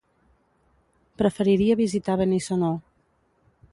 [1.23, 2.75] Preferiria visitar Benissanó.